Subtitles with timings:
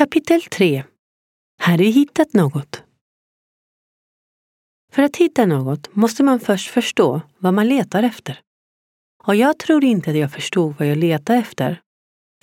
[0.00, 0.84] Kapitel 3
[1.62, 2.82] Har du hittat något?
[4.92, 8.40] För att hitta något måste man först förstå vad man letar efter.
[9.24, 11.80] Och jag tror inte att jag förstod vad jag letade efter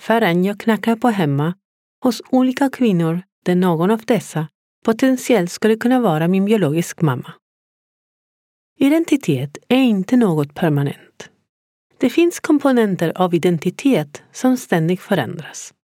[0.02, 1.54] förrän jag knackade på hemma
[2.04, 4.48] hos olika kvinnor där någon av dessa
[4.84, 7.32] potentiellt skulle kunna vara min biologisk mamma.
[8.78, 11.30] Identitet är inte något permanent.
[11.98, 15.74] Det finns komponenter av identitet som ständigt förändras.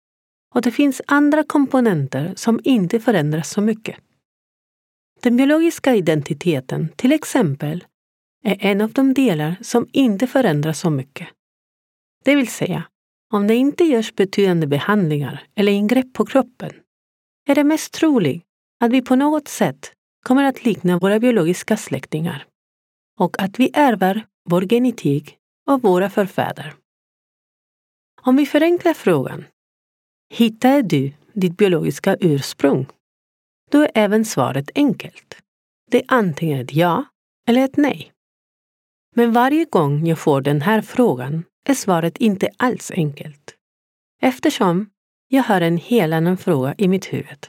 [0.55, 3.97] Och det finns andra komponenter som inte förändras så mycket.
[5.23, 7.85] Den biologiska identiteten, till exempel,
[8.45, 11.29] är en av de delar som inte förändras så mycket.
[12.25, 12.85] Det vill säga,
[13.33, 16.71] om det inte görs betydande behandlingar eller ingrepp på kroppen
[17.49, 18.45] är det mest troligt
[18.81, 22.47] att vi på något sätt kommer att likna våra biologiska släktingar
[23.21, 26.75] och att vi ärver vår genetik av våra förfäder.
[28.23, 29.45] Om vi förenklar frågan,
[30.35, 32.87] hittar du ditt biologiska ursprung?
[33.71, 35.37] Då är även svaret enkelt.
[35.91, 37.05] Det är antingen ett ja
[37.49, 38.13] eller ett nej.
[39.15, 43.55] Men varje gång jag får den här frågan är svaret inte alls enkelt.
[44.23, 44.91] Eftersom
[45.29, 47.49] jag har en helt annan fråga i mitt huvud.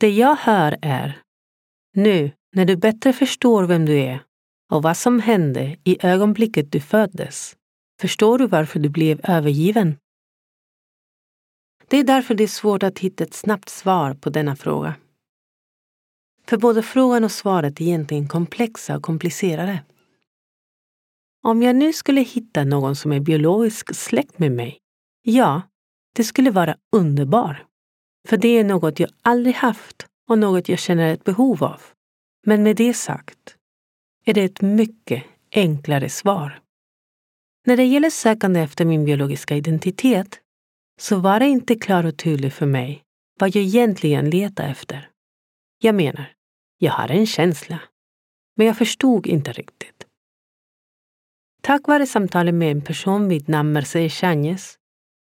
[0.00, 1.18] Det jag hör är
[1.94, 4.22] nu när du bättre förstår vem du är
[4.72, 7.56] och vad som hände i ögonblicket du föddes,
[8.00, 9.96] förstår du varför du blev övergiven?
[11.88, 14.94] Det är därför det är svårt att hitta ett snabbt svar på denna fråga.
[16.46, 19.82] För både frågan och svaret är egentligen komplexa och komplicerade.
[21.42, 24.78] Om jag nu skulle hitta någon som är biologisk släkt med mig,
[25.22, 25.62] ja,
[26.14, 27.66] det skulle vara underbar.
[28.28, 31.80] För det är något jag aldrig haft och något jag känner ett behov av.
[32.46, 33.56] Men med det sagt
[34.24, 36.60] är det ett mycket enklare svar.
[37.66, 40.40] När det gäller sökande efter min biologiska identitet
[40.98, 43.04] så var det inte klart och tydligt för mig
[43.40, 45.10] vad jag egentligen letade efter.
[45.78, 46.32] Jag menar,
[46.78, 47.80] jag hade en känsla,
[48.56, 50.06] men jag förstod inte riktigt.
[51.62, 54.78] Tack vare samtalet med en person vid namn Mercedes Changes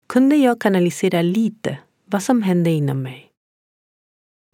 [0.08, 3.32] kunde jag kanalisera lite vad som hände inom mig.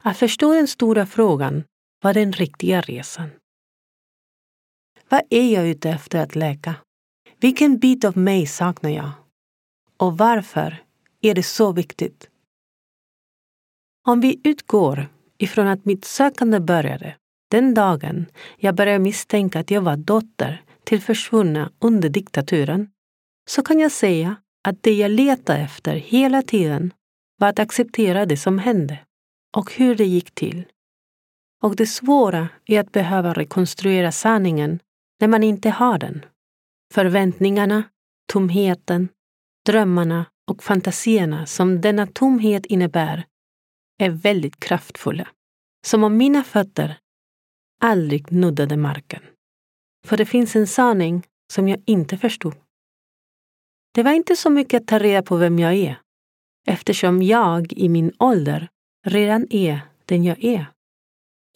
[0.02, 1.64] Att förstå den stora frågan
[2.02, 3.30] var den riktiga resan.
[5.10, 6.76] Vad är jag ute efter att läka?
[7.40, 9.12] Vilken bit av mig saknar jag?
[9.98, 10.84] Och varför
[11.22, 12.30] är det så viktigt?
[14.08, 15.08] Om vi utgår
[15.38, 17.16] ifrån att mitt sökande började
[17.52, 18.26] den dagen
[18.58, 22.90] jag började misstänka att jag var dotter till försvunna under diktaturen,
[23.50, 26.94] så kan jag säga att det jag letade efter hela tiden
[27.38, 29.00] var att acceptera det som hände
[29.58, 30.66] och hur det gick till.
[31.64, 34.80] Och det svåra är att behöva rekonstruera sanningen
[35.20, 36.26] när man inte har den.
[36.94, 37.84] Förväntningarna,
[38.32, 39.10] tomheten,
[39.66, 43.26] drömmarna och fantasierna som denna tomhet innebär
[44.00, 45.28] är väldigt kraftfulla.
[45.88, 46.98] Som om mina fötter
[47.82, 49.24] aldrig nuddade marken.
[50.06, 52.56] För det finns en sanning som jag inte förstod.
[53.94, 56.02] Det var inte så mycket att ta reda på vem jag är,
[56.68, 58.70] eftersom jag i min ålder
[59.08, 60.66] redan är den jag är,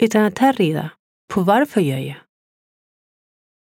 [0.03, 0.91] utan att ta reda
[1.33, 2.22] på varför jag är.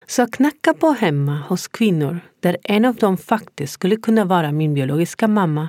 [0.06, 4.52] Så att knacka på hemma hos kvinnor där en av dem faktiskt skulle kunna vara
[4.52, 5.68] min biologiska mamma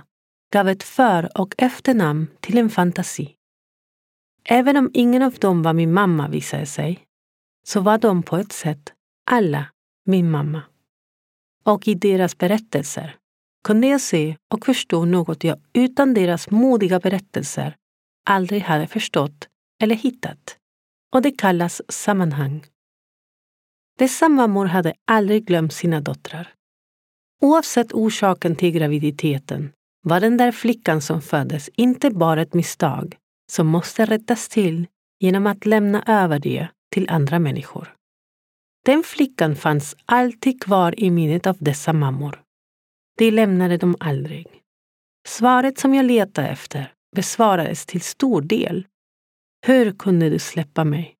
[0.54, 3.36] gav ett för och efternamn till en fantasi.
[4.44, 7.04] Även om ingen av dem var min mamma visade sig,
[7.68, 8.94] så var de på ett sätt
[9.32, 9.66] alla
[10.06, 10.62] min mamma.
[11.64, 13.16] Och i deras berättelser
[13.64, 17.76] kunde jag se och förstå något jag utan deras modiga berättelser
[18.30, 19.48] aldrig hade förstått
[19.82, 20.58] eller hittat.
[21.14, 22.66] Och det kallas sammanhang.
[23.98, 26.54] Dessa mammor hade aldrig glömt sina döttrar.
[27.42, 29.72] Oavsett orsaken till graviditeten
[30.04, 33.18] var den där flickan som föddes inte bara ett misstag
[33.52, 34.88] som måste rättas till
[35.20, 37.94] genom att lämna över det till andra människor.
[38.86, 42.42] Den flickan fanns alltid kvar i minnet av dessa mammor.
[43.18, 44.48] Det lämnade dem aldrig.
[45.28, 48.88] Svaret som jag letade efter besvarades till stor del.
[49.66, 51.16] Hur kunde du släppa mig?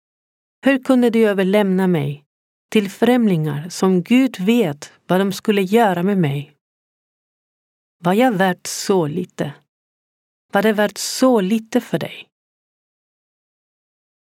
[0.66, 2.25] Hur kunde du överlämna mig
[2.72, 6.56] till främlingar som Gud vet vad de skulle göra med mig?
[8.04, 9.54] Var jag värt så lite?
[10.54, 12.30] Var det värt så lite för dig?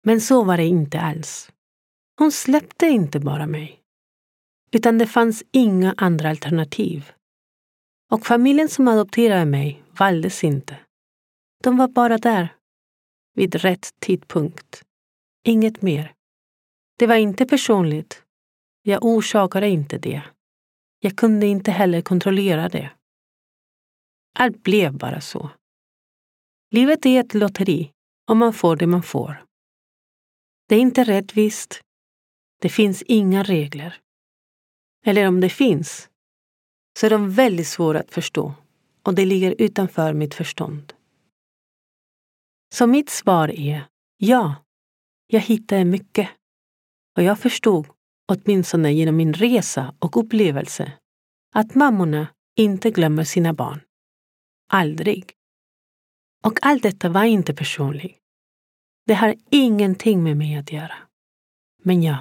[0.05, 1.51] Men så var det inte alls.
[2.17, 3.79] Hon släppte inte bara mig.
[4.71, 7.11] Utan det fanns inga andra alternativ.
[8.11, 10.79] Och familjen som adopterade mig valdes inte.
[11.63, 12.55] De var bara där.
[13.33, 14.83] Vid rätt tidpunkt.
[15.45, 16.13] Inget mer.
[16.97, 18.23] Det var inte personligt.
[18.85, 20.23] Jag orsakade inte det.
[20.99, 22.91] Jag kunde inte heller kontrollera det.
[24.39, 25.49] Allt blev bara så.
[26.71, 27.91] Livet är ett lotteri
[28.29, 29.45] och man får det man får.
[30.67, 31.81] Det är inte rättvist.
[32.61, 33.99] Det finns inga regler.
[35.05, 36.09] Eller om det finns,
[36.99, 38.53] så är de väldigt svåra att förstå
[39.03, 40.93] och det ligger utanför mitt förstånd.
[42.73, 43.87] Så mitt svar är
[44.17, 44.55] ja,
[45.27, 46.29] jag hittade mycket.
[47.17, 47.87] Och jag förstod,
[48.31, 50.91] åtminstone genom min resa och upplevelse,
[51.55, 53.81] att mammorna inte glömmer sina barn.
[54.69, 55.33] Aldrig.
[56.43, 58.17] Och allt detta var inte personligt.
[59.05, 60.95] Det har ingenting med mig att göra.
[61.83, 62.17] Men ja,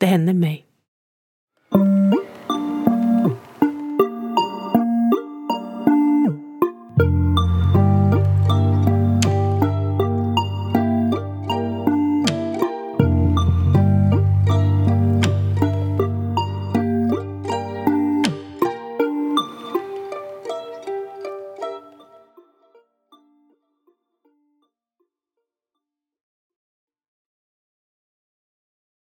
[0.00, 0.65] det hände mig.